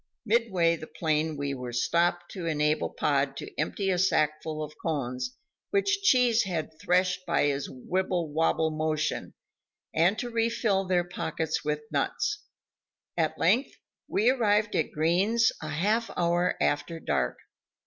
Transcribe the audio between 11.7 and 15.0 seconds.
nuts. At length, we arrived at